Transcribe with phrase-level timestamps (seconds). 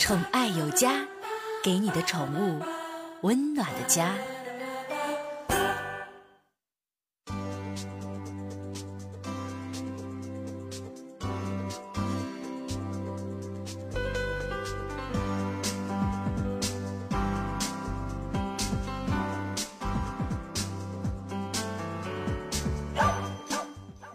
[0.00, 1.06] 宠爱有加，
[1.62, 2.58] 给你的宠物
[3.20, 4.16] 温暖的家。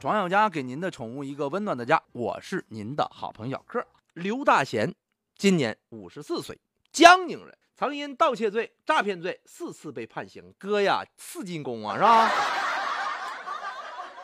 [0.00, 3.86] 庄小家给您的宠物一个温暖的家，我是您的好朋友小克。
[4.14, 4.94] 刘大贤
[5.36, 6.58] 今年五十四岁，
[6.92, 10.54] 江宁人，曾因盗窃罪、诈骗罪四次被判刑。
[10.58, 12.30] 哥呀，四进宫啊，是吧？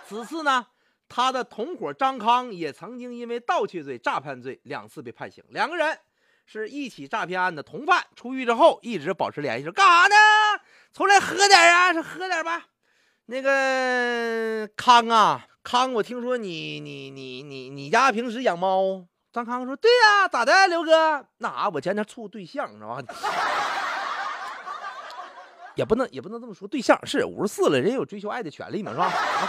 [0.07, 0.67] 此次呢，
[1.09, 5.45] 他的同伙张康也曾经因为盗窃罪、诈骗罪两次被判刑。
[5.48, 5.98] 两个人
[6.47, 10.17] 是一起诈骗案的同犯，出狱之后一直保持联系，说干啥呢？
[10.92, 12.67] 出来喝点啊，说喝点吧。
[13.27, 15.47] 那个康啊。
[15.62, 19.06] 康，我听说你你你你你家平时养猫？
[19.33, 21.25] 张康说：“对呀，咋的，刘哥？
[21.39, 23.01] 那啥，我前天处对象，是吧？
[25.77, 29.05] 也不能也不能这么说，对象是五十四了，人有追求爱的权利嘛，是吧？
[29.06, 29.48] 啊，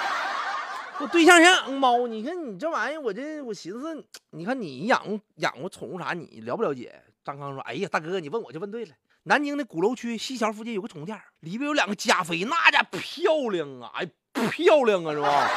[0.99, 8.93] 我对象想养猫，你看你这玩意，我这我寻思，你看你养养过宠物啥，你了不了解？”张康说：“哎呀，大哥，你问我就问对了。
[9.23, 14.07] 南京的鼓楼区西桥附近有个宠物店，里边有两个加菲，那家漂亮啊，哎，
[14.49, 15.49] 漂亮啊，是吧？”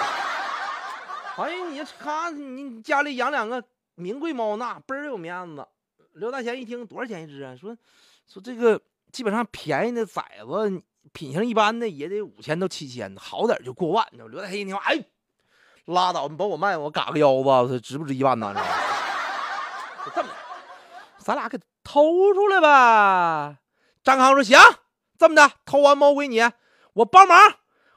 [1.37, 3.63] 哎呀，你他你家里养两个
[3.97, 5.67] 名贵猫，那倍儿有面子。
[6.15, 7.57] 刘大贤一听多少钱一只啊？
[7.57, 7.77] 说
[8.27, 8.81] 说这个
[9.13, 14.07] 基本上便宜的崽子，品相一般的也得五千到七千，好点就过万。
[14.13, 15.05] 刘大贤一听，哎，
[15.87, 18.55] 拉倒，你把我卖，我嘎个腰子，值不值一万呢？
[20.05, 20.35] 就这么的，
[21.19, 23.59] 咱俩给偷出来吧。
[24.03, 24.59] 张康说行，
[25.19, 26.41] 这么的，偷完猫归你，
[26.95, 27.39] 我帮忙，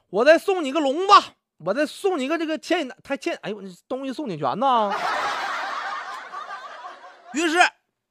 [0.09, 1.13] 我再送你个笼子。
[1.65, 4.93] 我再送你个这个牵引，他牵，哎呦，东西送你全呢。
[7.33, 7.57] 于是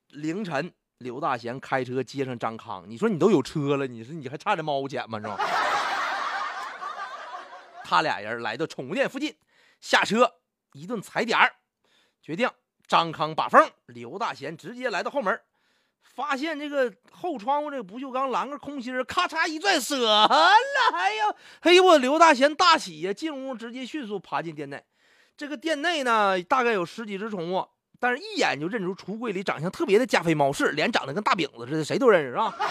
[0.09, 2.85] 凌晨，刘大贤开车接上张康。
[2.89, 5.19] 你说你都有车了，你说你还差这猫钱吗？
[5.19, 5.39] 是吧？
[7.85, 9.37] 他俩人来到宠物店附近，
[9.81, 10.35] 下车
[10.73, 11.55] 一顿踩点儿，
[12.21, 12.51] 决定
[12.87, 15.41] 张康把风，刘大贤直接来到后门。
[16.03, 20.27] 发现这个后窗户这个不锈钢栏杆空心咔嚓一拽折了，
[20.95, 23.13] 哎呦，哎呦我刘大贤大喜呀！
[23.13, 24.83] 进屋直接迅速爬进店内。
[25.37, 27.69] 这个店内呢，大概有十几只宠物，
[28.01, 32.55] 但是一眼就认出橱柜里长相特别的加菲猫，是脸长得跟大饼子似的，谁都认识是吧？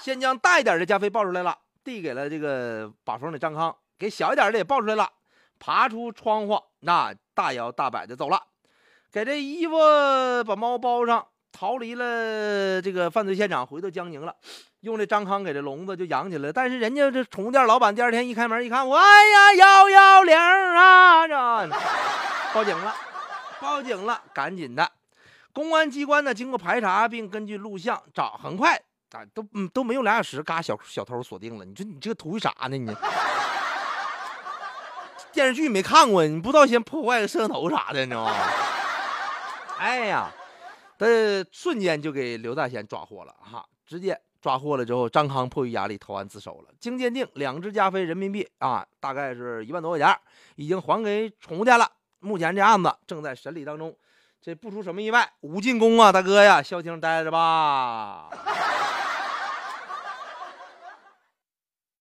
[0.00, 5.08] 先将大一点的加菲抱出来了，递给了这个把风的张康，给小一点的也抱出来了，
[5.58, 8.40] 爬出窗户，那大摇大摆的走了。
[9.12, 9.76] 给这衣服
[10.46, 14.34] 把猫包上，逃离了这个犯罪现场，回到江宁了。
[14.80, 16.50] 用这张康给这笼子就养起来。
[16.50, 21.68] 但是人家这宠物店老板第二天一开门一看，哎呀，幺幺零啊，这
[22.52, 22.94] 报警了，
[23.60, 24.90] 报警了，赶紧的。
[25.52, 28.74] 公安机关呢，经过排查并根据录像找，很快
[29.12, 31.64] 啊，都嗯都没有俩小时，嘎，小小偷锁定了。
[31.64, 32.76] 你说你这图啥呢？
[32.76, 32.94] 你
[35.32, 38.34] 电视剧没看过，你不知道先破坏个摄像头啥的，你知道吗？
[39.78, 40.30] 哎呀，
[40.98, 41.06] 他
[41.52, 43.64] 瞬间就给刘大仙抓获了哈！
[43.86, 46.74] 直接抓获了之后，张康迫于压力投案自首了。
[46.78, 50.20] 经鉴定，两只加菲人民币啊，大概是一万多块钱，
[50.56, 51.90] 已经还给宠物店了。
[52.20, 53.94] 目前这案子正在审理当中，
[54.40, 58.30] 这不出什么意外，无进攻啊，大哥呀，消停待着吧。